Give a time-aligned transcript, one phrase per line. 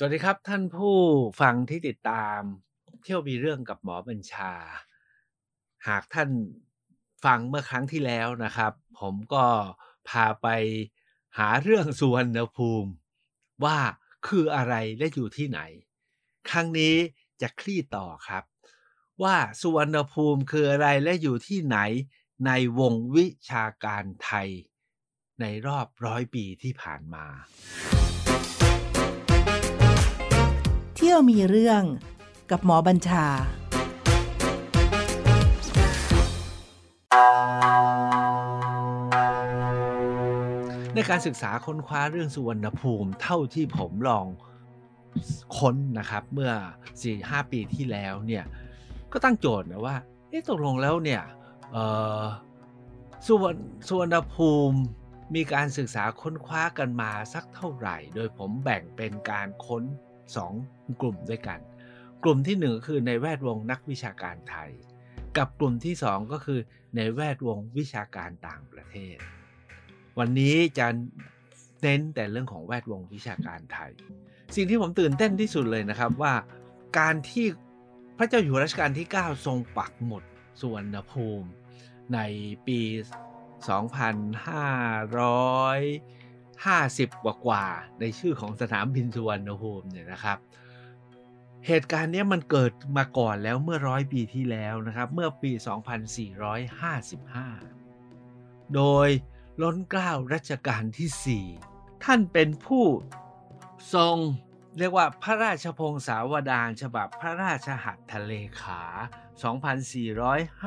[0.00, 0.96] สวัสดีครับท่านผู้
[1.40, 2.40] ฟังที่ติดตาม
[3.02, 4.52] เที่ยวมีเรื่องกับหมอบัญชา
[5.88, 6.30] หากท่าน
[7.24, 9.46] ฟังเมื่อครั้งที่แล้วนะครับ ผมก็
[10.08, 10.48] พาไป
[11.38, 12.90] หาเรื่องสุวรรณภูมิ
[13.64, 13.78] ว่า
[14.26, 15.60] คืออะไรและอยู่ที่ไหน
[16.50, 16.94] ครั้งนี้
[17.40, 18.44] จะคลี่ต่อครับ
[19.22, 21.78] ว่าสุวรรณภูมิคืออะไรและอยู่ที่ไหน
[22.46, 24.48] ในวงวิชาการไทย
[25.40, 27.26] ในรอบร้อยปีที่ผ่านมา
[31.18, 31.82] ยวมีเรื่อง
[32.50, 33.26] กับหมอบัญชา
[40.94, 44.26] ในการศึกษาค้นคว้าเรื่องสุวรรณภูมิเท่าที่ผมลอง
[45.58, 46.52] ค้นนะครับ เมื่อ
[47.00, 48.44] 4-5 ปีที่แล้วเนี่ย
[49.12, 49.96] ก็ตั้งโจทย์นะว่า
[50.28, 51.22] เอ๊ะตกลงแล้วเนี่ย
[53.26, 53.58] สุวรรณ
[53.88, 54.78] สุวรรณภูมิ
[55.34, 59.84] มีการศึกษาค้นคว้ากันมาสักเท่าไหร่ โดยผมแบ่งเป็นการค้น
[60.36, 61.60] 2 กลุ่มด้วยกัน
[62.24, 64.70] กลุ่มที่1คือในแวดวงนักวิชาการไทย
[65.36, 66.60] กับกลุ่มที่ 2 ก็คือ
[66.96, 69.16] ในแวดวงวิชาการต่างประเทศ
[70.18, 70.86] วันนี้จะ
[71.82, 73.92] เน้นแต่เรื่องของแวดวงวิชาการไทย
[74.56, 76.34] สิ่งที่ผมตื่นเต้นที่สุดเลยนะครับว่า
[76.98, 77.46] การที่
[78.18, 80.24] พระเจ้าอยู่หัวรัชกาลที่ 9 ทรงปักหมุด
[80.60, 81.48] สุวรรณภูมิ
[82.14, 82.18] ใน
[82.66, 82.80] ปี
[86.66, 87.66] 50 กว่ากว่า
[88.00, 90.38] ในชื่อของสนามบินสุวรรณภูมิเนี่ยนะครับ
[91.66, 95.52] เหตุการณ์นี้มันเกิดมาก่อนแล้วเมื่อร้อยปีที่แล้วนะครับ เมื่อปี
[97.92, 99.08] 2455 โดย
[99.62, 102.84] ล้นเกล้ารัชกาลที่ 4 ท่านเป็นผู้
[103.94, 104.16] ทรง
[104.78, 108.82] เรียกว่าพระราชพงศาวดารฉบับพระราชหัตถเลขา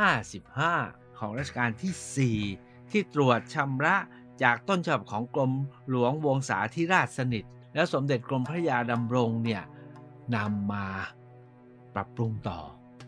[0.08, 3.98] 2455 ของรัชกาลที่ 4 ที่ตรวจชำระ
[4.44, 5.52] จากต้นฉบับของกรม
[5.89, 9.64] หลวงวงศาธิราชสนิท แล้วสมเด็จกรมพระยาดำรงเนี่ย
[10.36, 10.88] นำมา
[11.94, 12.59] ปรับปรุงต่อ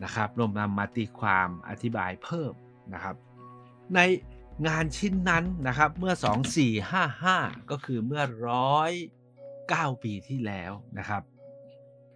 [0.03, 2.53] นะครับรวมนำมาตีความอธิบายเพิ่ม
[2.93, 3.15] นะครับ
[3.95, 3.99] ใน
[4.67, 6.13] งานชิ้นนั้นนะครับเมื่อ
[6.91, 8.91] 2455 ก็คือเมื่อร้อย
[9.47, 11.23] 9ปีที่แล้วนะครับ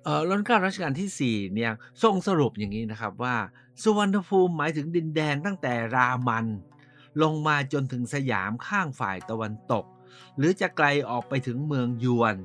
[0.03, 1.71] เออรัชการัชกาลที่4เนี่ย
[2.03, 3.35] ทรงสรุปอย่างนี้นะครับว่า
[3.81, 6.45] สุวรรณภูมิหมายถึงดินแดนตั้งแต่รามัน
[7.21, 9.85] ลงมาจนถึงสยามข้างฝ่ายตะวันตก
[10.37, 12.35] หรือจะไกลออกไปถึงเมืองยวน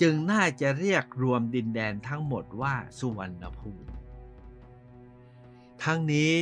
[0.00, 3.88] จึงน่าจะเรียกรวมดินแดนทั้งหมดว่าสุวรรณภูมิ
[5.84, 6.32] ทั้งนี้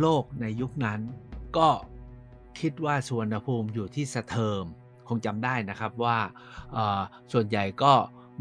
[0.00, 1.00] โลกในยุคนั้น
[1.56, 1.70] ก็
[2.60, 4.64] คิดว่าสุวรรณภูมิอยู่ที่สะเทิม
[5.08, 6.18] คงจำได้นะครับว่า
[7.32, 7.92] ส่วนใหญ่ก็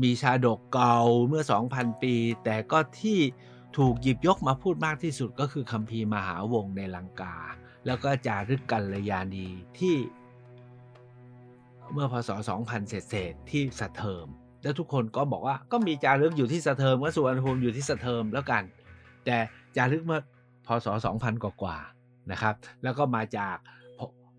[0.03, 3.19] มีชาดกเก่าเมื่อ 2,000 ปี แต่ก็ที่
[3.77, 7.35] ถูกหยิบยกมาพูดมากที่สุดก็คือคัมภีร์มหาวงในลังกา
[7.85, 9.47] แล้วก็จารึกกัลยาณี
[9.79, 9.95] ที่
[11.93, 12.29] เมื่อพศ
[12.59, 14.27] 2000 เศษๆที่สะเทิม
[14.63, 18.63] แล้วทุกคนก็บอกว่าก็มีจารึกอยู่ที่สะเทิมว่าสุวรรณภูมิอยู่ที่สะเทิมแล้วกัน
[19.25, 19.38] แต่
[19.75, 20.21] จารึกเมื่อ
[20.67, 23.57] พศ 2000 กว่าๆนะครับ แล้วก็มาจาก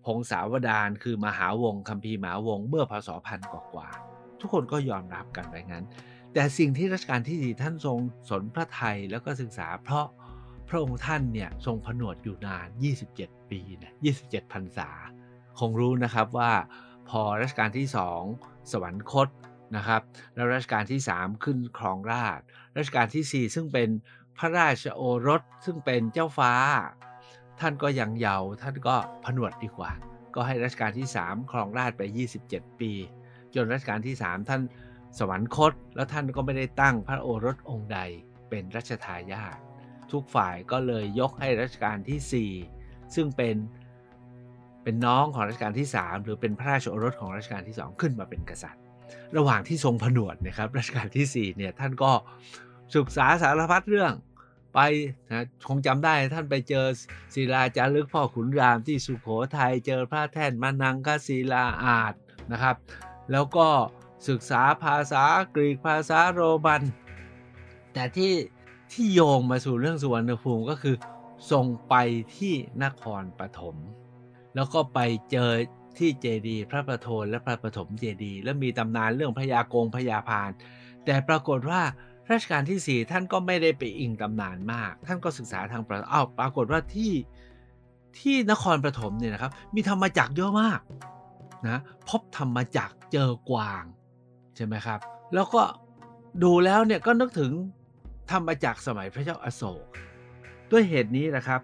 [0.05, 5.85] พงศาวดารคือมหาวงคัมภีร์มหาวงเมื่อพศพันกว่าๆทุกคนก็ยอมรับกันไปงั้น
[6.33, 7.97] แต่สิ่งที่รัชกาลที่สี่ท่านทรง
[8.29, 10.05] สนพระไทยแล้วก็ศึกษาเพราะ
[10.69, 12.67] พระองค์ท่านเนี่ยทรงผนวดอยู่นาน
[13.09, 13.93] 27 ปีนะ
[14.23, 14.89] 27พรรษา
[15.59, 16.51] คงรู้นะครับว่า
[17.09, 18.21] พอรัชกาลที่สอง
[18.71, 19.29] สวรรคต
[19.75, 20.01] นะครับ
[20.35, 22.39] แล้วรัชกาลที่ 3 ขึ้นครองราช
[22.77, 23.89] รัชกาลที่ 4 ซึ่งเป็น
[24.37, 26.53] พระราชโอรสซึ่งเป็นเจ้าฟ้า
[27.59, 29.91] ท่านก็ยังเยาว์ท่านก็ผนวดดีกว่า
[30.35, 32.01] ก็ให้รัชกาลที่ 3 ครองราชไป
[32.41, 32.91] 27 ปี
[33.55, 34.61] จนรัชกาลที่ 3 ท่าน
[35.19, 37.99] สวรรคต แล้วท่านก็ไม่ได้ตั้งพระโอรสองค์ใด
[38.49, 39.57] เป็นรัชทายาท
[40.13, 43.55] ทุกฝ่ายก็เลยยกให้รัชกาลที่ 4 ซึ่งเป็น
[44.83, 48.83] เป็นน้องของรัชกาลที่ 3 หรือเป็นพระราชโอรสของรัชกาลที่ 2 ขึ้นมาเป็นกษัตริย์
[49.37, 52.11] ระหว่างที่ทรงผนวดนะครับรัชกาลที่4เนี่ยท่านก็
[52.95, 54.13] ศึกษาสารพัดเรื่อง
[54.75, 54.79] ไป
[55.29, 56.85] นะคงจำได้ท่านไปเจอ
[57.35, 59.27] ศิลาจารึกพ่อขุนรามที่สุขโข
[59.57, 62.13] ทัยเจอพระแท่นมานังคศิลาอาจ
[62.51, 62.75] นะครับ
[63.31, 63.67] แล้วก็
[64.29, 65.23] ศึกษาภาษา
[65.55, 66.81] กรีกภาษาโรมัน
[67.93, 68.33] แต่ที่
[68.91, 70.95] ที่โยงมาสู่เรื่องสุวรรณภูมิก็คือ
[71.51, 71.95] ทรงไป
[72.35, 72.53] ที่
[72.83, 73.75] นครปฐม
[74.55, 74.99] แล้วก็ไป
[75.31, 75.51] เจอ
[75.97, 80.51] ที่เจดีพระประโทนและพระปฐมเจดี แล้วมีตำนานเรื่องพญากงพญาพาน
[81.05, 81.81] แต่ปรากฏว่า
[82.31, 87.13] รัชกาลที่4ท่านก็ไม่ได้ไปอิงตำนานมาก ท่านก็ศึกษาทางประอ้าวปรากฏว่าที่
[88.19, 90.79] ที่นครปฐมเนี่ยนะครับ มีธรรมจักรเยอะมาก
[91.67, 93.83] นะพบธรรมจักรเจอกวาง
[94.55, 94.99] ใช่ไหมครับ
[95.33, 95.61] แล้วก็
[96.43, 97.51] ดูแล้วเนี่ยก็นึกถึง
[98.31, 99.85] ธรรมจักรสมัยพระเจ้าอาโศก
[100.71, 101.61] ด้วยเหตุนี้นะครับ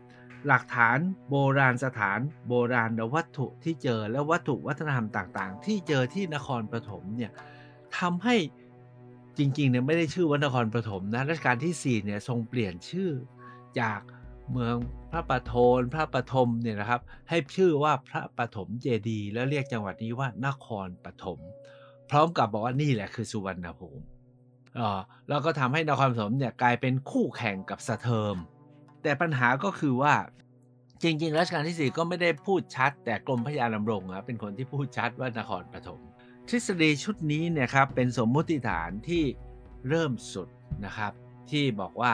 [0.47, 0.97] หลักฐาน
[1.29, 7.31] โบราณสถานโบราณวัตถุที่เจอและวัตถุวัฒนธรรมต่างๆ ที่เจอที่นครปฐมเนี่ย
[7.99, 8.35] ทำให้
[9.37, 13.09] จริงๆเนี่ยไม่ได้ชื่อว่านครปฐมนะรัชกาลที่4เนี่ยทรงเปลี่ยนชื่อ
[13.79, 13.99] จาก
[14.51, 14.75] เมือง
[15.11, 21.39] พระประโทนพระปฐมเนี่ยนะครับ ให้ชื่อว่าพระปฐมเจดี แล้วเรียกจังหวัดนี้ว่านครปฐม
[22.09, 24.05] พร้อมกับบอกว่านี่แหละคือสุวรรณภูมิ
[25.29, 28.35] แล้วก็ทำให้นครปฐมเนี่ยกลายเป็นคู่แข่งกับสะเทิม
[29.03, 30.13] แต่ปัญหาก็คือว่า
[31.03, 35.99] จริงๆรัชกาลที่4ก็ไม่ได้พูดชัด แต่กรมพระยาดำรงอะเป็นคนที่พูดชัดว่านครปฐม
[36.49, 39.23] ทฤษฎีชุดนี้เนี่ยครับเป็นสมมุติฐานที่
[39.89, 40.47] เริ่มสุด
[40.85, 41.11] นะครับ
[41.51, 42.13] ที่บอกว่า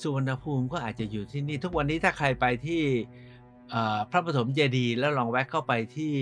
[0.00, 2.82] สุวรรณภูมิก็อาจจะอยู่ที่นี่ ทุกวันนี้ถ้าใครไปที่
[4.10, 6.14] พระปฐมเจดีย์แล้วลองแวะเข้าไปที่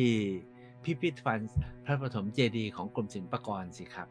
[0.84, 1.50] พิพิธภัณฑ์
[1.84, 4.08] พระปฐมเจดีย์ของกรมศิลปากรสิครับ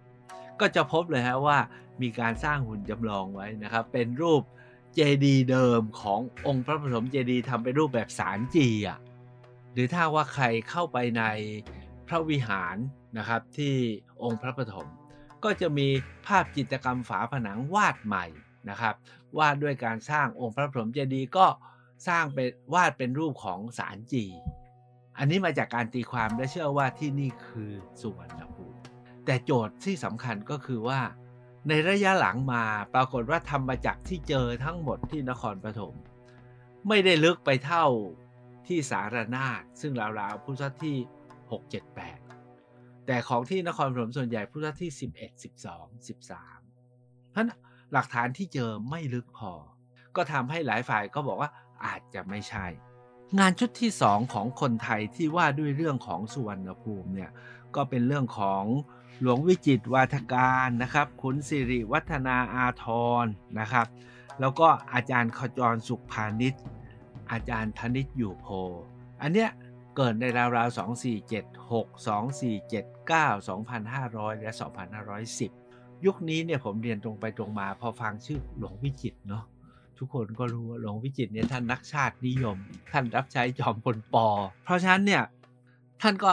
[0.61, 1.57] ก็จะพบเลยฮะว่า
[2.01, 4.41] มีการสร้างหุ่นจำลองไว้นะครับ เป็นรูป
[4.95, 8.99] เจดีเดิมขององค์พระปฐมเจดีทำเป็นรูปแบบสารจีอะ
[9.73, 11.23] หรือถ้าว่าใครเข้าไปใน
[12.07, 12.75] พระวิหาร
[13.17, 13.75] นะครับที่
[14.23, 14.87] องค์พระปฐม
[15.43, 15.87] ก็จะมี
[16.27, 18.25] ภาพจิตรกรรมฝาผนังวาดใหม่
[18.69, 18.95] นะครับ
[19.37, 21.47] วาดด้วยการสร้างองค์พระปฐมเจดีย์ก็
[22.07, 24.25] สร้างเป็นวาดเป็นรูปของสารจี
[25.17, 27.71] อันนี้มาจากการตีความและเชื่อว่าที่นี่คือ
[28.01, 28.66] สุวรรณภูมิ
[29.27, 30.99] แต่โจทย์ที่สำคัญก็คือว่า
[31.67, 32.63] ในระยะหลังมา
[32.93, 35.93] ปรากฏว่าธรรมจักรที่เจอทั้งหมดที่นครปฐม
[36.87, 37.85] ไม่ได้ลึกไปเท่า
[38.67, 40.97] ที่สารนาฏซึ่งราวๆพุทธที่
[41.51, 41.97] 6 7
[42.47, 47.45] 8 แต่ของที่นครปฐมส่วนใหญ่พุทธที่ 11 12 13เพราะ
[47.93, 49.53] หลักฐานที่เจอไม่ลึกพอ
[50.15, 51.49] ก็ทำให้หลายฝ่ายก็บอกว่า
[51.85, 52.65] อาจจะไม่ใช่
[53.39, 57.31] งานชุดที่สองของคนไทยที่ว่าด้วยเรื่องของสุวรรณภูมิเนี่ย
[57.75, 58.63] ก็เป็นเรื่องของ
[59.21, 62.85] หลวงวิจิตวาทการนะครับขุนสิริวัฒนาอาท
[63.23, 63.25] ร
[63.59, 63.87] นะครับ
[64.39, 66.61] แล้วก็อาจารย์ขจรสุขพาณิชย์
[67.31, 68.45] อาจารย์ธนิตอยู่โพ
[69.21, 69.49] อันเนี้ย
[69.95, 70.25] เกิดใน
[70.57, 72.07] ราวๆ 2476
[73.07, 74.51] 2479 2500 และ
[75.27, 79.43] 2510 ยุคนี้เนี่ยผมเรียนตรงไปตรงมาพอฟังชื่อหลวงวิจิตเนาะ
[79.97, 82.57] ทุกคนก็รู้ว่าหลวงวิจิตเนี่ยท่านนักชาตินิยม
[82.91, 84.27] ท่านรับใช้จอมพลปอ
[84.63, 85.23] เพราะฉะนั้นเนี่ย
[86.01, 86.31] ท่านก็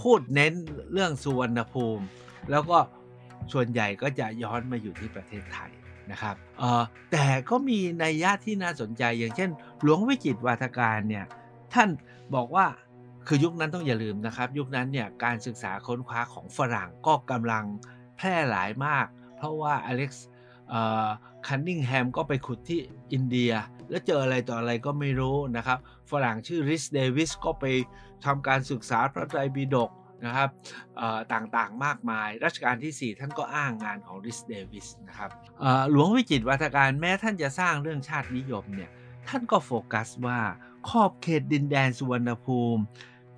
[0.00, 0.52] พูดเน้น
[0.92, 2.04] เรื่องสุวรรณภูมิ
[2.50, 2.78] แล้วก็
[3.52, 5.70] ส่วนใหญ่ก็จะย้อนมาอยู่ที่ประเทศไทย
[6.10, 6.36] นะครับ
[7.12, 9.50] แต่ก็มีนัยยะที่น่าสนใจอย่างเช่น
[9.82, 11.24] หลวงวิจิตวาทการเนี่ย
[11.74, 11.88] ท่าน
[12.34, 12.66] บอกว่า
[13.26, 17.64] คือยุคนั้นต้องอย่าลืมนะครับ ยุคนั้นเนี่ยการศึกษาค้นคว้าของฝรั่งก็กำลัง
[18.16, 19.06] แพร่หลายมาก
[19.36, 20.26] เพราะว่าอเล็กซ์
[21.46, 22.78] คันนิงแฮมก็ไปขุดที่
[23.12, 23.52] อินเดีย
[23.90, 25.78] แล้วเจออะไรต่ออะไรก็ไม่รู้นะครับ
[26.10, 27.64] ฝรั่งชื่อริสเดวิสก็ไป
[28.24, 29.90] ทำการศึกษาพระไตรปิฎก
[30.26, 30.50] นะครับ
[31.32, 35.30] ต่างๆมากมาย รัชกาลที่ 4 ท่านก็อ้างงานของริสเดวิสนะครับ
[35.90, 38.90] หลวงวิจิตรวัฒการแม้ท่านจะสร้างเรื่องชาตินิยมเนี่ย
[39.28, 40.40] ท่านก็โฟกัสว่า
[40.88, 42.82] ขอบเขตดินแดนสุวรรณภูมิ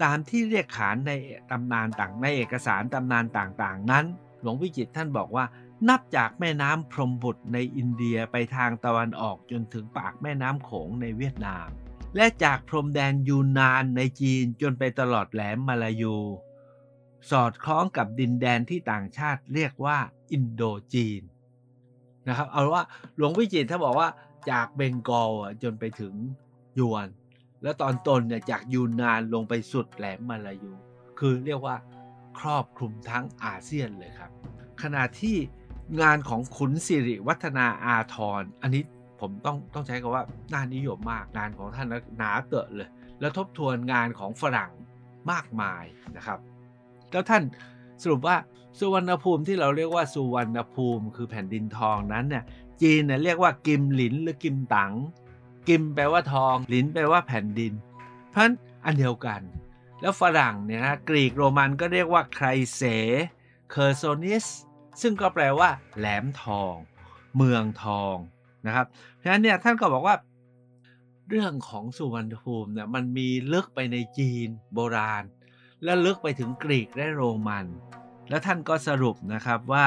[0.03, 1.13] ตามที่เรียกขานใน
[1.51, 4.05] ตำนานต่างในเอกสารตำนานต่างๆ นั้น
[4.41, 5.45] หลวงวิจิตรท่านบอกว่า
[5.89, 11.69] นับจากแม่น้ำพรมบุตรในอินเดียไปทางตะวันออกจนถึงปากแม่น้ำโขงในเวียดนาม
[12.17, 16.17] และจากพรมแดนยูนานในจีนจนไปตลอดแหลมมาลายู
[17.31, 19.99] สอดคล้องกับดินแดนที่ต่างชาติเรียกว่า
[20.33, 20.63] อินโด
[20.95, 21.23] จีน
[22.29, 22.85] นะครับเอาว่า
[23.17, 24.09] หลวงวิจิตรถ้าบอกว่า
[24.51, 25.31] จากเบงกอล
[25.63, 26.15] จนไปถึง
[26.79, 27.09] ยวน
[27.63, 30.73] แล้วตอนต้นเนี่ยจากยูนานลงไปสุดแหลมมาลายู
[31.19, 31.77] คือเรียกว่า
[32.39, 34.31] ครอบคลุมทั้งอาเซียนเลยครับ
[34.83, 35.37] ขณะที่
[36.01, 38.83] งานของขุนสิริวัฒนาอาทรอันนี้
[39.21, 41.87] ผมต้องต้องใช้คำว่าน่านิยมมากงานของท่าน
[42.19, 42.89] หนาเตอะเลย
[43.21, 44.71] แล้วทบทวนงานของฝรั่ง
[45.31, 45.85] มากมาย
[46.17, 46.39] นะครับ
[47.13, 47.43] แล้วท่าน
[48.03, 48.37] สรุปว่า
[48.79, 52.45] สุวรรณภูมิที่เราเรียกว่าสุวรรณภูมิคือแผ่นดินทองนั้นเนี่ย
[52.83, 54.93] จีนเนี่ยเรียกว่ากิมหลินหรือกิมตัง
[55.69, 57.73] กิมแปลว่าทอง หลินแปลว่าแผ่นดิน
[58.31, 58.51] เพราะ
[58.85, 59.41] อันเดียวกัน
[60.01, 62.83] แล้วฝรั่งเนี่ยนะกรีกโรมันก็เรียกว่าไครเส
[63.71, 64.47] เคอร์โซนิส
[65.03, 65.69] ซึ่งก็แปลว่า
[65.99, 66.75] แหลมทอง
[67.37, 68.17] เมืองทอง
[68.67, 70.17] นะครับ เพราะฉะนั้นเนี่ยท่านก็บอกว่า
[71.29, 75.25] เรื่องของสุวรรณภูมิเนี่ยมันมีลึกไปในจีนโบราณ
[75.85, 77.67] และลึกไปถึงกรีกและโรมัน
[78.29, 79.87] แล้วท่านก็สรุปนะครับว่า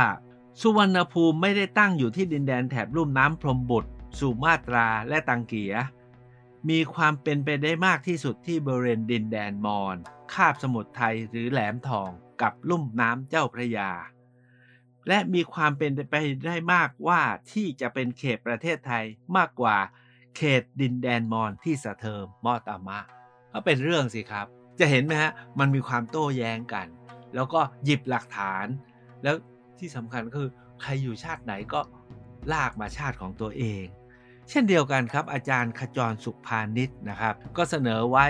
[0.62, 5.74] สุวรรณภูมิไม่ได้ตั้งอยู่ที่ดินแดนแถบลุ่มน้ำพรมบุตรสุมาตราและตังเกีย
[6.70, 9.96] มีความเป็นไปได้มากที่สุดที่บริเวณดินแดนมอญ
[10.34, 12.10] คาบสมุทรไทยหรือแหลมทอง
[12.42, 13.92] กับลุ่มน้ำเจ้าพระยา
[15.08, 16.16] และมีความเป็นไป
[16.48, 19.04] ได้มากว่าที่จะเป็นเขตประเทศไทย
[19.38, 19.78] มากกว่า
[20.38, 23.00] เขตดินแดนมอญที่สะเทิมมอตามะ
[23.52, 24.46] ก็เป็นเรื่องสิครับ
[24.80, 26.88] จะเห็นไหมฮะมันมีความโต้แย้งกัน
[27.36, 28.66] แล้วก็หยิบหลักฐาน
[29.24, 29.36] แล้ว
[29.80, 30.50] ที่สำคัญคือ
[30.82, 31.82] ใครอยู่ชาติไหนก็
[32.54, 33.86] ลากมาชาติของตัวเอง
[34.50, 38.26] เช่นเดียวกันครับ อาจารย์ขจรสุขพาณิชย์นะครับ ก็เสนอไว้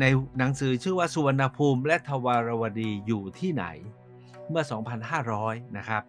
[0.00, 0.04] ใน
[0.38, 3.64] หนังสือชื่อว่าสุวรรณภูมิและทวารวดีอยู่ที่ไหน
[4.50, 4.64] เมื่อ
[5.20, 6.02] 2,500 นะครับ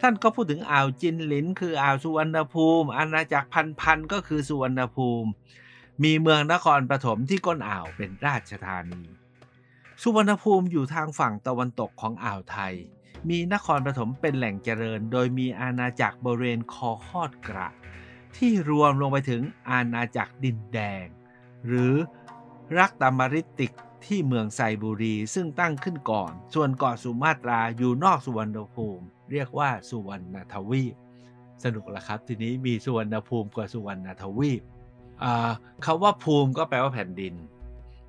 [0.00, 5.28] ท่านก็พูดถึงอ่าวจินหลิน คืออ่าวสุวรรณภูมิ อาณาจักรพันพันก็คือสุวรรณภูมิ
[6.04, 9.02] มีเมืองนครปฐมที่ก้นอ่าวเป็นราชธานี
[10.02, 12.74] สุวรรณภูมิอยู่ทางฝั่งตะวันตกของอ่าวไทย
[13.28, 17.68] มีนครปฐมเป็นแหล่งเจริญ โดยมีอาณาจักรบริเวณคอคอดกระ
[18.36, 21.04] ที่รวมลงไปถึงอาณาจักรดินแดง
[21.66, 21.94] หรือ
[22.78, 23.72] รักตามริติก
[24.06, 30.94] ที่เมืองไซบุรีซึ่งตั้งขึ้นก่อน ส่วนเกาะสุมาตราอยู่นอกสุวรรณภูมิ เรียกว่าสุวรรณทวีป
[31.64, 34.62] สนุกละครับ ทีนี้มีสุวรรณภูมิกว่าสุวรรณทวีป
[35.84, 37.34] คำว่าภูมิก็แปลว่าแผ่นดิน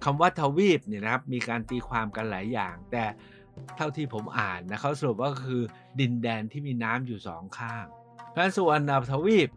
[0.04, 3.06] คำว่าทวีปเนี่ยนะครับมีการตีความกันหลายอย่าง แต่
[3.76, 5.62] เท่าที่ผมอ่านนะเขาสรุปว่าคือ
[6.00, 7.86] ดินแดนที่มีน้ำอยู่สองข้าง
[8.30, 9.50] เพราะฉะนั้นสุวรรณทวีป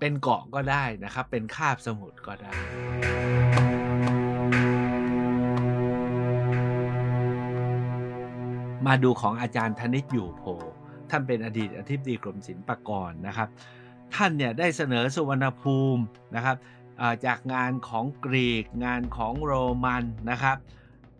[0.00, 2.52] เป็นเกาะก็ได้นะครับ เป็นคาบสมุทรก็ได้
[8.86, 10.42] มาดูของอาจารย์ธนิตอยู่โพ
[11.10, 13.48] ท่านเป็นอดีตอธิบดีกรมศิลปากรนะครับ
[14.14, 16.02] ท่านเนี่ยได้เสนอสุวรรณภูมิ
[16.34, 16.56] นะครับ
[17.26, 20.56] จากงานของกรีกงานของโรมันนะครับ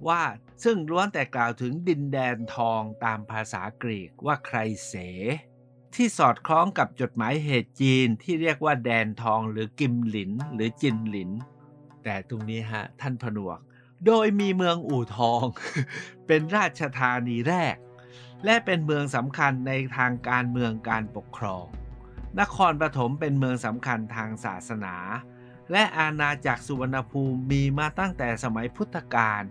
[0.09, 0.23] ว่า
[0.65, 4.95] ซึ่งล้วนแต่กล่าวถึงดินแดนทองตามภาษากรีกว่าใครเส
[5.95, 11.31] ที่สอดคล้องกับจดหมายเหตุจีนที่เรียกว่าแดนทองหรือกิมหลินหรือจินหลิน
[12.05, 13.59] แต่ตรงนี้ฮะท่านผนวก
[14.07, 15.45] โดยมีเมืองอู่ทอง
[16.27, 17.77] เป็นราชธานีแรก
[18.45, 21.65] และเป็นเมืองสำคัญในทางการเมืองการปกครอง
[22.41, 24.97] นครปฐมเป็นเมืองสำคัญทางศาสนา
[25.73, 29.43] และอาณาจักรสุวรรณภูมิมีมาตั้งแต่สมัยพุทธกาล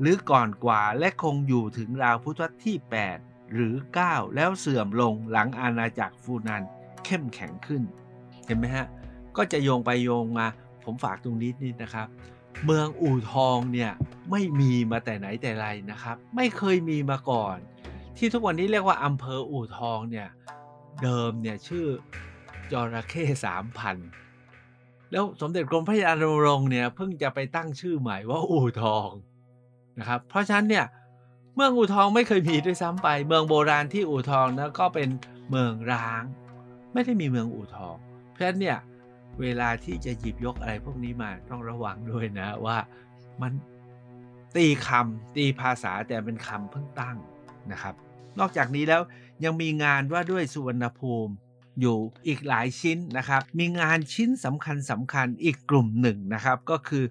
[0.00, 2.76] หรือก่อนกว่าและคงอยู่ถึงราวพุทธศตวรรษที่
[3.14, 3.74] 8 หรือ
[4.06, 6.62] 9 แล้วเสื่อมลงหลังอาณาจักรฟูนัน
[7.04, 7.82] เข้มแข็งขึ้น
[8.46, 8.86] เห็นไหมฮะ
[9.36, 10.46] ก็จะโยงไปโยงมา
[10.84, 12.08] ผมฝากตรงนี้นิดนะครับ
[12.64, 13.92] เมืองอู่ทองเนี่ย
[14.30, 17.56] ไม่มีมาแต่ไหนแต่ไรนะครับ ไม่เคยมีมาก่อน
[18.16, 20.28] ที่ทุกวันนี้เรียกว่าอำเภออู่ทองเนี่ย
[21.02, 21.86] เดิมเนี่ยชื่อ
[22.72, 23.96] จระเข้สามพัน
[25.12, 29.10] แล้วสมเด็จกรมพระยาณรงเนี่ยเพิ่งจะไปตั้งชื่อใหม่ว่าอู่ทอง
[29.98, 30.86] นะครับ เพราะฉะนั้นเนี่ย
[31.54, 35.08] เมืองอู่ทองไม่เคยมีด้วยซ้ำไป เมืองโบราณที่อู่ทองนะก็เป็น
[35.50, 36.22] เมืองร้าง
[36.92, 37.96] ไม่ได้มีเมืองอู่ทอง
[38.30, 38.78] เพราะฉะนั้นเนี่ย
[39.40, 42.78] เวลาที่จะหยิบยกอะไรพวกนี้มาต้องระวังด้วยนะว่า
[43.42, 43.52] มัน
[44.56, 47.16] ตีคำตีภาษาแต่เป็นคำเพิ่งตั้ง
[47.72, 47.94] นะครับ
[48.38, 49.02] นอกจากนี้แล้ว
[49.44, 51.32] ยังมีงานว่าด้วยสุวรรณภูมิ
[51.80, 51.96] อยู่
[52.26, 57.04] อีกหลายชิ้นนะครับ มีงานชิ้นสำคัญสำคัญอีกกลุ่มหนึ่งนะครับ ก็คือ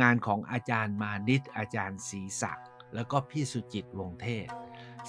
[0.00, 4.46] งานของอาจารย์มานิตอาจารย์ศรีศักดิ์แล้วก็พี่สุจิตวงเทศ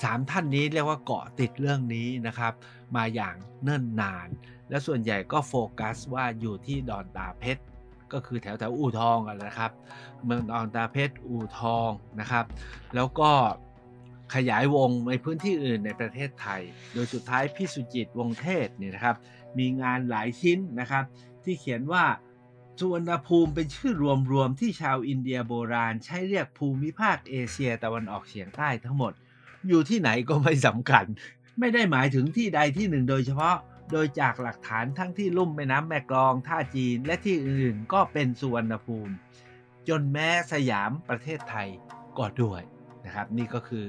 [0.04, 2.54] สามท่านนี้เรียกว่าเกาะติดเรื่องนี้นะครับ
[2.96, 4.28] มาอย่างเนิ่นนาน
[4.70, 7.64] และส่วนใหญ่ก็โฟกัสว่าอยู่ที่ดอนตาเพชร
[8.14, 9.72] ก็คือแถวแถวอู่ทองกันนะครับ
[10.26, 12.46] เมืองดอนตาเพชรอู่ทองนะครับ
[12.96, 13.32] แล้วก็
[14.36, 16.62] ขยายวงในพื้นที่อื่นในประเทศไทย
[16.94, 19.16] โดยสุดท้ายพี่สุจิตวงเทศเนี่ยนะครับ
[19.58, 21.04] มีงานหลายชิ้นนะครับ
[21.44, 22.06] ที่เขียนว่า
[22.80, 23.94] สุวรรณภูมิเป็นชื่อ
[24.32, 29.14] รวมๆที่ชาวอินเดียโบราณ ใช้เรียกภูมิภาคเอเชียตะวันออกเฉียงใต้ทั้งหมด
[29.68, 31.06] อยู่ที่ไหนก็ไม่สำคัญ
[31.60, 33.58] ไม่ได้หมายถึงที่ใดที่หนึ่งโดยเฉพาะ
[33.92, 39.14] โดยจากหลักฐานทั้งที่ลุ่มแม่น้ำแม่กลองท่าจีนและที่อื่นก็เป็นสุวรรณภูมิ
[39.90, 41.68] จนแม้สยามประเทศไทย
[42.18, 42.62] ก็ด้วย
[43.06, 43.86] นะครับ นี่ก็คือ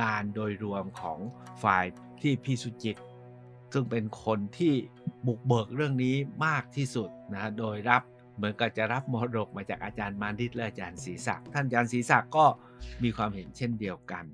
[0.00, 1.18] งานโดยรวมของ
[1.62, 1.84] ฝ่าย
[2.22, 2.96] ที่พี่สุจิต
[3.72, 4.74] ซึ่งเป็นคนที่
[5.26, 6.14] บุกเบิกเรื่องนี้
[6.46, 8.02] มากที่สุดนะโดยรับ
[8.36, 12.46] เหมือนกับจะรับมรดกมาจากอาจารย์มานิตและอาจารย์ศรีศักดิ์ท่านอาจารย์ศรีศักดิ์ก็
[13.02, 14.24] มีความเห็นเช่นเดียวกัน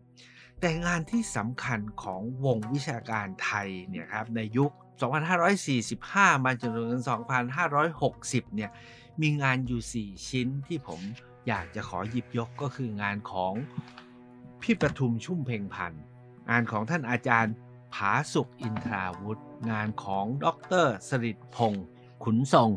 [0.61, 7.03] แต่งานที่สำคัญของวงวิชาการไทยเนี่ยครับในยุค 2545 มาจนถึง
[7.79, 8.71] 2560 เนี่ย
[9.21, 11.01] มีงานอยู่ 4 ชิ้นที่ผม
[11.49, 13.53] อยากจะขอหยิบยกก็คืองานของ
[14.63, 16.03] พี่ประทุมชุ่มเพ่งพันธ์
[16.51, 17.55] งานของท่านอาจารย์
[17.95, 20.47] ผาสุกอินทราวุฒิงานของด
[20.85, 21.87] รสริตพงศ์
[22.25, 22.71] ขุนทรง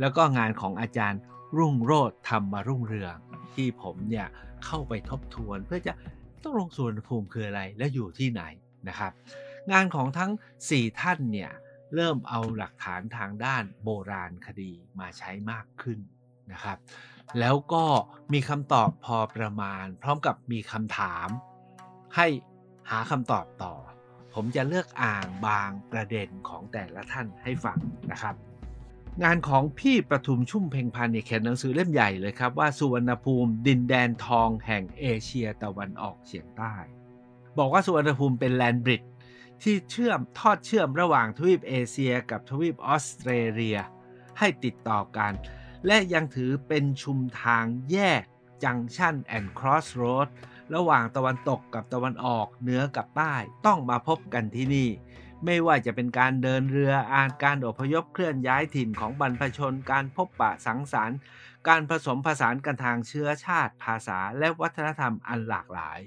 [0.00, 1.20] แล้วก็งานของอาจารย์
[1.56, 3.14] รุ่งโรธธรรมรุ่งเรือง
[3.54, 4.26] ที่ผมเนี่ย
[4.64, 5.92] เข้าไปทบทวนเพื่อจะ
[6.42, 8.42] ต้องลงส่วนภูมิคืออะไรและอยู่ที่ไหน
[8.88, 9.12] นะครับ
[9.72, 10.32] งานของทั้ง
[10.66, 11.52] 4 ท่านเนี่ย
[11.94, 15.98] เริ่มเอาหลักฐานทางด้านโบราณคดีมาใช้มากขึ้น
[16.52, 16.78] นะครับ
[17.38, 17.84] แล้วก็
[18.32, 21.28] มีคำตอบพอประมาณ พร้อมกับมีคำถาม
[22.16, 22.26] ให้
[22.90, 23.74] หาคำตอบต่อ
[24.34, 27.78] ผมจะเลือกอ่านบางประเด็นของแต่ละท่านให้ฟัง
[28.12, 28.34] นะครับ
[29.22, 36.74] งานของพี่ประทุมชุ่มเพ่งพันธ์เขียนหนังสือเล่มใหญ่เลยครับ ว่าสุวรรณภูมิดินแดนทองแห่งเอเชียตะวันออกเฉียงใต้
[37.58, 39.10] บอกว่าสุวรรณภูมิเป็นแลนด์บริดจ์
[39.62, 43.78] ที่เชื่อมทอดเชื่อมระหว่างทวีปเอเชียกับทวีปออสเตรเลีย
[44.38, 45.32] ให้ติดต่อกัน
[45.86, 48.22] และยังถือเป็นชุมทางแยก
[48.62, 50.28] Junction and Crossroad
[50.74, 53.34] ระหว่างตะวันตกกับตะวันออกเหนือกับใต้
[53.66, 54.88] ต้องมาพบกันที่นี่
[55.44, 61.18] ไม่ว่าจะเป็นการเดินเรืออ่านการอพยพเคลื่อนย้ายถิ่นของบรรพชนการพบปะสังสรรค์
[61.68, 66.00] การผสมผสานกันทางเชื้อชาติภาษาและวัฒนธรรมอันหลากหลาย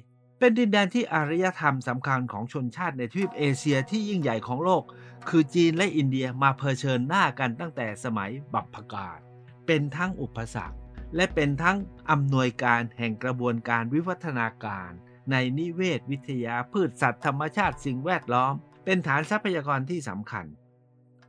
[0.43, 4.83] เป็นดินแดนที่อารยธรรมสำคัญของชนชาติในทวีปเอเชียที่ยิ่งใหญ่ของโลก
[5.29, 9.19] คือจีนและอินเดียมาเผชิญหน้ากันตั้งแต่สมัยบัพพกาศ
[9.67, 10.77] เป็นทั้งอุปสรรค
[11.15, 11.77] และเป็นทั้ง
[12.12, 14.89] อำนวยการแห่งกระบวนการวิวัฒนาการ
[15.31, 18.53] ในนิเวศวิทยาพืชสัตว์ธรรมชาติสิ่งแวดล้อม
[18.86, 20.45] เป็นฐานทรัพยากรที่สำคัญ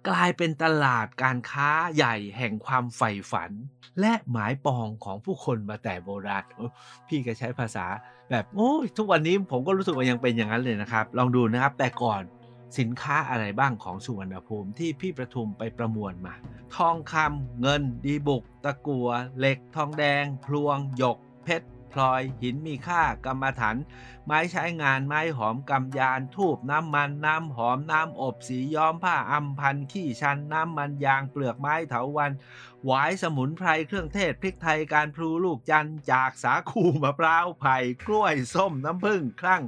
[0.08, 3.50] กลายเป็นตลาดการค้าใหญ่แห่งความใฝ่ฝัน
[4.00, 6.44] และหมายปองของผู้คนมาแต่โบราณ
[7.08, 7.86] พี่ก็ใช้ภาษา
[8.30, 12.22] แบบโอ้ยทุกวันนี้ผมก็รู้สึกว่ายังเป็นอย่างนั้นเลยนะครับ ลองดูนะครับแต่ก่อน
[12.78, 16.34] สินค้าอะไรบ้างของสุวรรณภูมิที่พี่ประทุมไปประมวลมา
[16.76, 23.76] ทองคำเงินดีบุก ตะกัวเหล็ก ทองแดง พลวง หยก เพชร พลอยหินมีค่ากรรมฐาน
[24.26, 32.32] ไม้ใช้งานไม้หอมกำยานทูบน้ำมันน้ำหอมน้ำอบสีย้อมผ้าอัมพันขี้ชันน้ำมันยางเปลือกไม้เถาวัน
[32.84, 39.62] หวายสมุนไพรเครื่องเทศพริกไทยการพลูลูกจันจากสาคูมะพร้าวไผ่กล้วยส้มน้ำผึ้งคลั่ง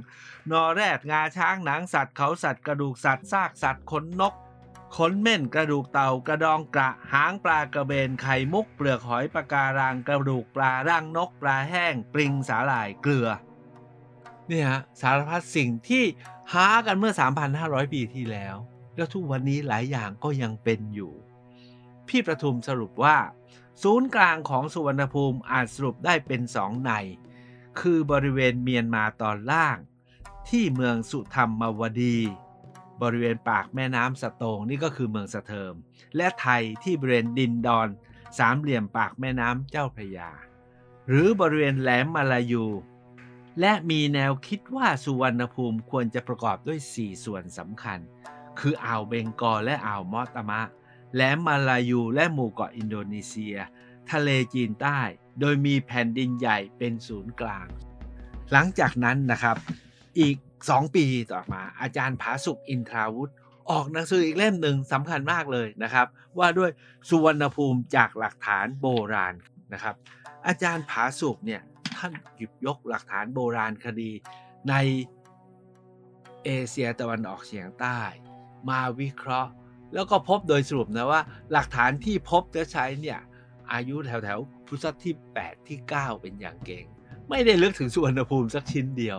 [0.51, 4.33] นอแรดงาช้างหนังสัตว์เขาสัตว์กระดูกสัตว์ซากสัตว์ขนนก
[4.95, 13.27] ขนเม่นกระดูกเต่ากระดองกระหางปลากระเบนไข่มุกเปลือกหอยปะการังกระดูกปลาร่างนกปลาแห้ง ปริงสาหร่ายเกลือ
[14.47, 16.03] เนี่ยฮะสารพัดสิ่งที่
[16.53, 17.13] หากันเมื่อ
[17.53, 18.55] 3,500 ปีที่แล้ว
[18.95, 21.13] แล้วทุกวันนี้หลายอย่างก็ยังเป็นอยู่
[22.07, 23.17] พี่ประทุมสรุปว่า
[23.83, 26.91] ศูนย์กลางของสุวรรณภูมิอาจสรุปได้เป็นสองใน
[27.79, 29.77] คือบริเวณเมียนมาตอนล่าง
[30.49, 32.17] ที่เมืองสุธรรมวดี
[33.01, 35.73] บริเวณปากแม่น้ำสะโตงนี่ก็คือเมืองสะเทิม
[36.15, 37.89] และไทยที่บริเวณดินดอน
[38.39, 40.29] สามเหลี่ยมปากแม่น้ำเจ้าพระยา
[41.07, 42.65] หรือบริเวณแหลมมาลายู
[43.59, 47.99] และมีแนวคิดว่าสุวรรณภูมิควรจะประกอบด้วย 4 ส่วนสำคัญ
[48.59, 50.61] คืออ่าวเบงกอลและอ่าวมอตมะ
[51.13, 53.55] แหลมมาลายูและหมู่เกาะอินโดนีเซีย
[54.11, 54.99] ทะเลจีนใต้
[55.39, 57.67] โดยมีแผ่นดินใหญ่เป็นศูนย์กลาง
[58.51, 59.57] หลังจากนั้นนะครับ
[60.19, 63.31] อีก 2ปีต่อมา อาจารย์ผาสุกอินทราวุธ
[63.71, 66.07] ออกหนังสืออีกเล่มหนึ่งสำคัญมากเลยนะครับ
[66.39, 66.71] ว่าด้วย
[67.09, 69.33] สุวรรณภูมิจากหลักฐานโบราณ
[69.73, 69.95] นะครับ
[70.47, 71.61] อาจารย์ผาสุกเนี่ย
[71.97, 74.11] ท่านหยิบยกหลักฐานโบราณคดี
[74.69, 74.73] ใน
[76.45, 77.99] เอเชียตะวันออกเฉียงใต้
[78.69, 79.51] มาวิเคราะห์
[79.93, 83.19] แล้วก็พบโดยสรุปนะว่า หลักฐานที่พบจะใช้เนี่ย
[83.73, 86.85] อายุแถวแถวพุทธศตวรรษที่ 8 ที่ 9 เป็นอย่างเก่ง
[87.29, 89.17] ไม่ได้ลึกถึงสุวรรณภูมิสักชิ้นเดียว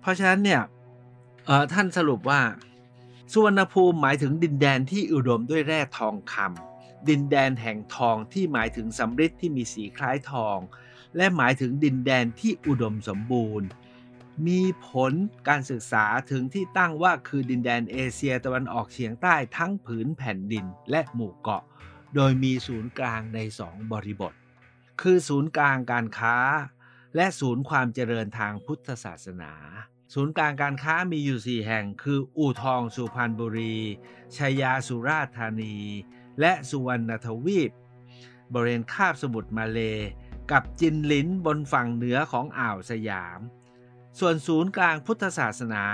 [0.00, 0.62] เพราะฉะนั้นเนี่ย
[1.46, 2.40] เออท่านสรุปว่า
[3.32, 10.58] สุวรรณภูมิหมายถึงดินแดนที่อุดมด้วยแร่ทองคำดินแดนแห่งทองที่หมายถึงสำริดที่มีสีคล้ายทอง
[11.16, 13.68] และหมายถึงดินแดนที่อุดมสมบูรณ์
[14.46, 15.12] มีผล
[15.48, 21.62] การศึกษาถึงที่ตั้งว่าคือดินแดนเอเชียตะวันออกเฉียงใต้ทั้งผืนแผ่นดินและหมู่เกาะ
[22.14, 24.34] โดยมีศูนย์กลางในสองบริบท
[25.00, 26.36] คือศูนย์กลางการค้า
[27.16, 29.52] และศูนย์ความเจริญทางพุทธศาสนา
[30.14, 33.76] ศูนย์กลางการค้ามีอยู่ 4 แห่ง คืออู่ทองสุพรรณบุรี
[34.36, 35.76] ชัยยาสุราษฎร์ธานี
[36.40, 37.70] และสุวรรณทวีป
[38.52, 39.80] บริเวณคาบสมุทรมาเล
[40.52, 43.40] กับจินหลินบนฝั่งเหนือของอ่าวสยาม
[44.18, 45.84] ส่วนศูนย์กลางพุทธศาสนา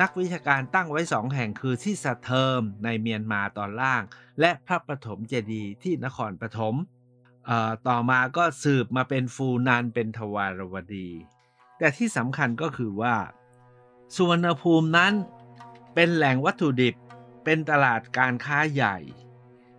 [0.00, 4.02] นักวิชาการตั้งไว้สองแห่งคือที่สะเทิมในเมียนมาตอนล่าง
[4.40, 6.74] และพระปฐมเจดีย์ที่นครปฐม
[7.88, 11.08] ต่อมาก็สืบมาเป็นฟูนานเป็นทวารวดี
[11.78, 13.14] แต่ที่สำคัญก็คือว่า
[14.14, 15.12] สุวรรณภูมินั้น
[15.94, 16.94] เป็นแหล่งวัตถุดิบ
[17.44, 18.96] เป็นตลาดการค้าใหญ่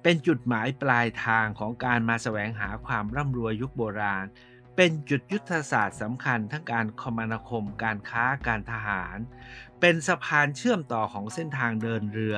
[0.04, 4.26] เป็นจุดหมายปลายทางของการมาแสวงหาความร่ำรวยยุคโบราณ
[4.76, 9.18] เป็นจุดยุทธศาสตร์สำคัญทั้งการคมนาคม การค้าการทหาร
[9.80, 12.38] เป็นสะพานเชื่อมต่อของเส้นทางเดินเรือ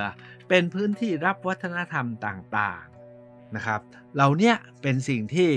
[0.50, 3.82] เป็นพื้นที่รับวัฒนธรรมต่างๆนะครับ
[4.16, 5.52] เหล่านี้เป็นสิ่งที่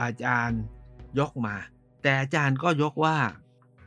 [0.00, 0.60] อาจารย์
[1.18, 1.56] ยกมา
[2.02, 3.16] แต่อาจารย์ก็ยกว่า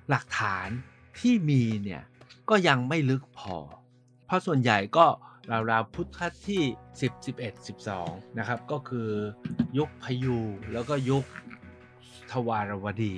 [0.10, 0.70] หลักฐาน
[1.20, 2.04] ที่มีเนี่ย
[2.50, 3.58] ก็ยังไม่ลึกพอ
[4.26, 5.06] เพราะส่วนใหญ่ก็
[5.72, 6.64] ราวๆพุทธที่
[7.00, 9.10] 10 11 12 นะครับ ก็คือ
[9.78, 10.38] ยุคพยู
[10.74, 11.26] แล้วก็ยุค
[12.32, 13.16] ทวารวดี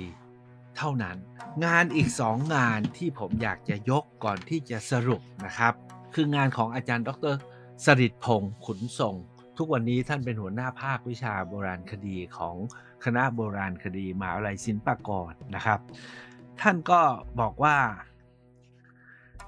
[0.76, 1.16] เท่านั้น
[1.64, 5.74] งานอีก 2 งานที่ผมอยากจะยกก่อนที่จะสรุปนะครับ
[6.14, 7.34] คืองานของอาจารย์ ดร
[7.84, 9.14] สริดพงศ์ขุนทรง
[9.56, 12.56] ทุกวันนี้ท่านเป็นหัวหน้าภาควิชาโบราณคดีของ
[13.04, 15.80] คณะโบราณคดีมหาวิทยาลัยศิลปากรนะครับ
[16.60, 17.02] ท่านก็
[17.40, 17.78] บอกว่า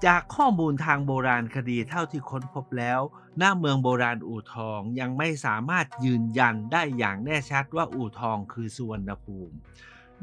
[0.06, 3.00] จากข้อมูลทางโบราณคดีเท่าที่ค้นพบแล้ว
[3.38, 9.56] หน้าเมืองโบราณอู่ทองยังไม่สามารถยืนยันได้อย่างแน่ชัดว่าอู่ทองคือสุวรรณภูมิ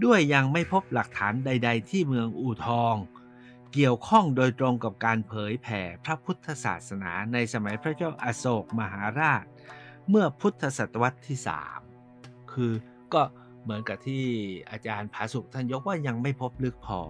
[0.03, 2.95] ด้วยยังไม่พบหลักฐานใด ๆ ที่เมืองอู่ทอง
[3.73, 9.43] เกี่ยวข้องโดยตรงกับการเผยแผ่พระพุทธศาสนาในสมัยพระเจ้าอาโศกมหาราช
[10.09, 11.37] เมื่อพุทธศตวรรษที่
[11.95, 12.73] 3 คือ
[13.13, 13.23] ก็
[13.65, 14.25] เหมือนกับที่
[14.71, 17.01] อาจารย์ผาสุกท่านยกว่ายังไม่พบลึกพอ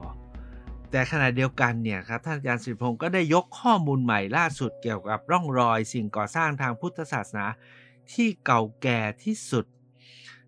[0.92, 7.46] แต่ขณะเดียวกันเนี่ยครับท่านอาจารย์สิริพงศ์ก็ได้ยกข้อมูลใหม่ล่าสุดเกี่ยวกับร่องรอยสิ่งก่อสร้างทางพุทธศาสนา
[8.14, 9.66] ที่เก่าแก่ที่สุด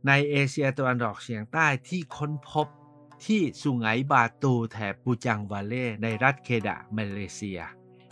[0.08, 2.68] ในเอเชียตะวันออกเฉียงใต้ที่ค้นพบ
[3.26, 7.60] ที่สุไหงบาตูแถบปูจังวาเล่ในรัฐเคดะมาเลเซีย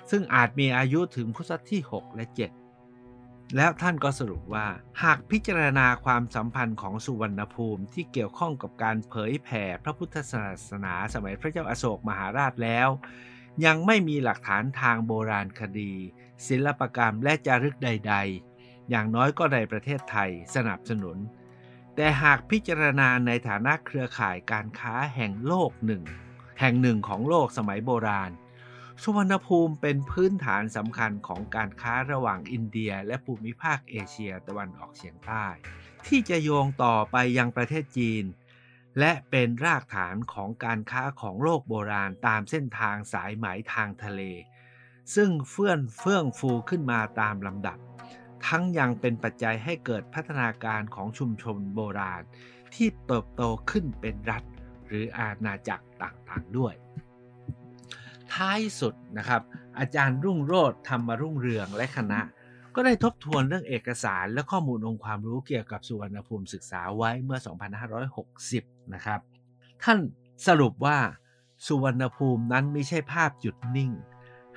[0.10, 2.65] ซึ่งอาจมีอายุถึงพุทธศตวรรษที่ 6 และ 7
[3.56, 4.68] แล้วท่านก็สรุปว่า
[5.04, 12.90] หากพิจารณาความสัมพันธ์ของสุวรรณภูมิที่เกี่ยวข้องกับการเผยแผ่พระพุทธศาสนาสมัยพระเจ้าอาโศกมหาราชแล้ว
[13.66, 15.94] ยังไม่มีหลักฐานทางโบราณคดี
[16.48, 18.16] ศิลปกรรมและจารึกใด
[18.54, 21.18] ๆ อย่างน้อยก็ในประเทศไทยสนับสนุน
[21.96, 26.04] แต่หากพิจารณาในฐานะเครือข่ายการค้าแห่งโลกหนึ่ง
[26.60, 28.32] แห่งหนึ่งของโลกสมัยโบราณ
[29.04, 35.46] สุวรรณภูมิเป็นพื้นฐานสำคัญของการค้าระหว่างอินเดีย และภูมิภาคเอเชียตะวันออกเฉียงใต้
[36.08, 38.26] ที่จะโยงต่อไปยังประเทศจีน
[39.00, 44.22] และเป็นรากฐานของการค้าของโลกโบราณตามเส้นทางสายไหมทางทะเล
[45.16, 47.78] ซึ่งเฟื่อนเฟื่องฟูขึ้นมาตามลำดับ
[48.48, 52.24] ทั้งยังเป็นปัจจัยให้เกิดพัฒนาการของชุมชนโบราณ
[52.76, 54.44] ที่เติบโตขึ้นเป็นรัฐ
[54.88, 56.74] หรืออาณาจักรต่างๆด้วย
[58.34, 59.42] ท้ายสุดนะครับ
[59.80, 62.20] อาจารย์รุ่งโรธธรรมรุ่งเรืองและคณะ
[62.76, 67.40] ก็ได้ทบทวนเรื่องเอกสารและข้อมูลองค์ความรู้เกี่ยวกับสุวรรณภูมิศึกษาไว้เมื่อ
[68.16, 69.20] 2560 นะครับ
[69.84, 70.00] ท่าน
[70.48, 70.98] สรุปว่า
[71.68, 73.92] สุวรรณภูมินั้นไม่ใช่ภาพหยุดนิ่ง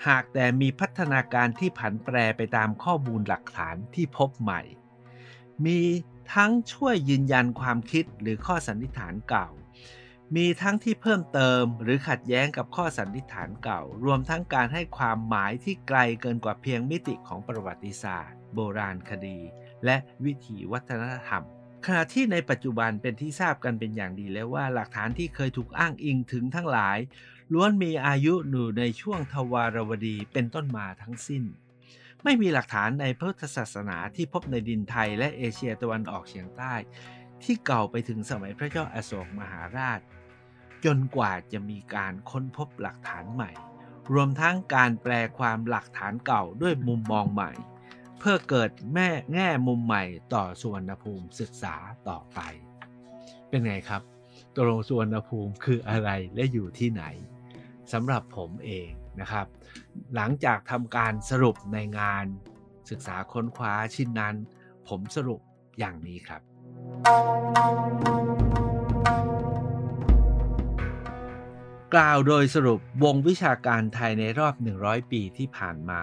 [0.07, 4.61] หากแต่มีพัฒนาการที่ผันแปรไปตามข้อมูลหลักฐานที่พบใหม่
[5.67, 5.81] มี
[6.35, 9.49] ทั้งช่วยยืนยันความคิดหรือข้อสันนิษฐานเก่า
[10.37, 19.39] มีทั้งที่เพิ่มเติมหรือขัดแย้งกับข้อสันนิษฐานเก่า รวมทั้งการให้ความหมายที่ไกลเกินกว่าเพียงมิติของประวัติศาสตร์ โบราณคดี
[19.85, 21.43] และวิถีวัฒนธรรม
[21.87, 26.99] ขณะที่ในปัจจุบันเป็นที่ทราบกันเป็นอย่างดีแล้วว่าหลักฐานที่เคยถูกอ้างอิงถึงทั้งหลาย
[27.53, 31.45] ล้วนมีอายุอยู่ในช่วงทวารวดีเป็นต้นมาทั้งสิ้น
[32.25, 36.75] ไม่มีหลักฐานในพุทธศาสนาที่พบในดินไทยและเอเชียตะวันออกเฉียงใต้
[37.45, 40.01] ที่เก่าไปถึงสมัยพระเจ้าอาโศกมหาราช
[40.85, 43.51] จนกว่าจะมีการค้นพบหลักฐานใหม่
[44.13, 47.53] รวมทั้งการแปลความหลักฐานเก่าด้วยมุมมองใหม่
[48.19, 51.75] เพื่อเกิดแม่แง่มุมใหม่ต่อสุวรรณภูมิศึกษา
[52.09, 52.41] ต่อไป
[53.49, 54.03] เป็นไงครับ
[54.55, 57.05] ตกลงสุวรรณภูมิคืออะไรและอยู่ที่ไหน
[57.93, 58.89] สำหรับผมเอง
[59.21, 59.47] นะครับ
[60.15, 62.27] หลังจากทำการสรุปในงาน
[62.91, 64.35] ศึกษาค้นคว้าชิ้นนั้น
[64.89, 65.41] ผมสรุป
[65.79, 66.43] อย่างนี้ครับ
[71.95, 76.03] กล่าวโดยสรุปวงวิชาการไทยในรอบ 100 ปีที่ผ่านมา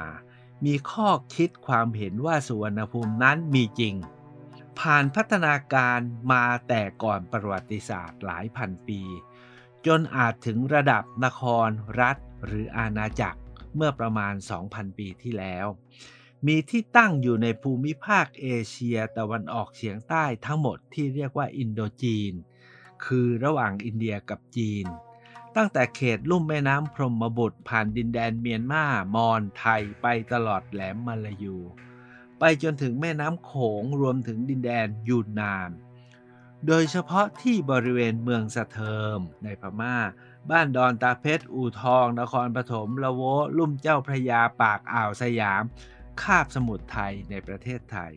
[0.66, 3.96] มีข้อคิดความเห็นว่าสุวรรณภูมินั้นมีจริง
[4.80, 6.00] ผ่านพัฒนาการ
[6.32, 9.02] มาแต่ก่อนประวัติศาสตร์หลายพันปี
[9.86, 11.70] จนอาจถึงระดับนคร
[12.02, 13.40] รัฐหรืออาณาจักร
[13.76, 14.34] เมื่อประมาณ
[14.66, 15.66] 2,000 ปีที่แล้ว
[16.48, 22.34] มีที่ตั้งอยู่ในภูมิภาคเอเชียตะวันออกเฉียงใต้ทั้งหมดที่เรียกว่าอินโดจีน
[23.06, 24.86] คือระหว่างอินเดียกับจีน
[25.56, 31.58] ตั้งแต่เขตลุ่มแม่น้ำพรหมบุตรผ่านดินแดนเมียนมา มอญไทยไปตลอดแหลมมาลายู
[32.40, 35.70] ไปจนถึงแม่น้ำโขงรวมถึงดินแดนยูนนาน
[36.68, 39.98] โดยเฉพาะที่บริเวณเมืองสะเทิมในพม่า
[40.50, 43.22] บ้านดอนตาเพชร อู่ทอง นครปฐมละโว
[43.58, 45.64] ลุ่มเจ้าพระยาปากอ่าวสยาม
[46.24, 48.14] คาบสมุทรไทยในประเทศไทย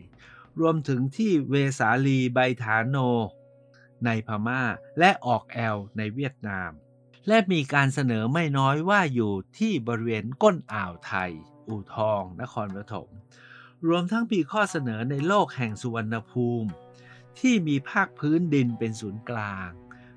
[0.59, 2.97] รวมถึงที่เวสาลีไบฐานโน
[4.05, 4.61] ในพม่า
[4.99, 6.71] และออกแอลในเวียดนาม
[7.27, 11.31] และมีการเสนอไม่น้อยว่าอยู่ที่บริเวณก้นอ่าวไทย
[11.67, 13.09] อู่ทอง นครปฐม
[13.87, 16.69] รวมทั้งมีข้อเสนอในโลกแห่งสุวรรณภูมิ
[17.39, 19.69] ที่มีภาคพื้นดินเป็นศูนย์กลาง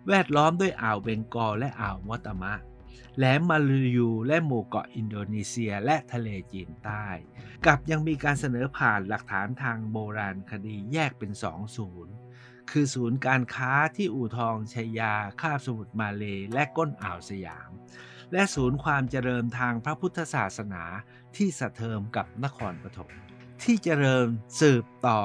[0.09, 2.55] แวดล้อมด้วยอ่าวเบงกอลและอ่าวมอตมะ
[3.17, 7.07] แหลมมาลายูและหมู่เกาะอินโดนีเซียและทะเลจีนใต้
[7.67, 12.15] กับยังมีการเสนอผ่านหลักฐานทางโบราณคดีแยกเป็นสองศูนย์
[12.71, 17.71] คือศูนย์การค้าที่อู่ทองชัยยาคาบสมุทรมาเลและก้นอ่าวสยาม
[18.33, 20.83] และศูนย์ความเจริญทางพระพุทธศาสนา
[21.37, 23.11] ที่สะเทิมกับนครปฐม
[23.63, 24.27] ที่เจริญ
[24.61, 25.21] สืบต่อ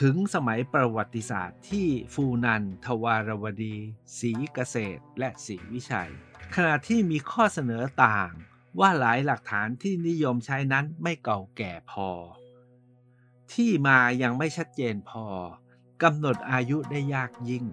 [0.00, 3.76] ถึงสมัยประวัติศาสตร์ที่ฟูนันทวารวดี
[4.18, 6.12] ศรีเกษตร และศรีวิชัย
[6.58, 8.32] ขณะที่มีข้อเสนอต่าง
[8.80, 12.08] ว่าหลายหลักฐานที่นิยมใช้นั้นไม่เก่าแก่พอ
[13.52, 15.26] ที่มายังไม่ชัดเจนพอ
[16.02, 17.64] กำหนดอายุได้ยากยิ่ง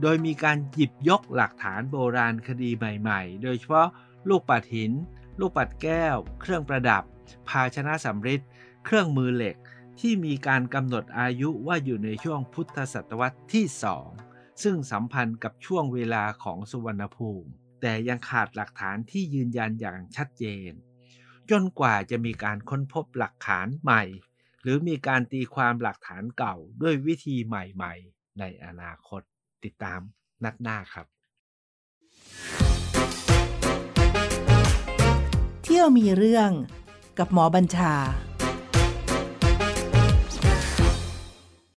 [0.00, 3.88] โดยมีการหยิบยกหลักฐานโบราณคดีใหม่ๆ โดยเฉพาะ
[4.28, 4.92] ลูกปัดหิน
[5.40, 7.04] ลูกปัดแก้ว เครื่องประดับ
[7.48, 8.40] ภาชนะสำริด
[8.84, 9.56] เครื่องมือเหล็ก
[10.00, 14.08] ที่มีการกำหนดอายุว่าอยู่ในช่วงพุทธศตวรรษที่สอง
[14.62, 20.72] ซึ่งสัมพันธ์กับช่วงเวลาของสุวรรณภูมิ แต่ยังขาดหลักฐานที่ยืนยันอย่างชัดเจน
[21.50, 24.02] จนกว่าจะมีการค้นพบหลักฐานใหม่
[24.62, 29.22] หรือมีการตีความหลักฐานเก่าด้วยวิธีใหม่ๆ ในอนาคต
[29.64, 30.00] ติดตาม
[30.44, 31.06] นัดหน้าครับ
[35.62, 36.50] เที่ยวมีเรื่อง
[37.18, 37.94] กับหมอบัญชา